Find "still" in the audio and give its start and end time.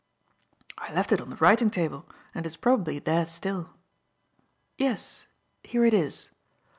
3.27-3.75